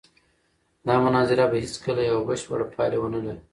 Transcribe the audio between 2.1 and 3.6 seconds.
بشپړه پایله ونه لري.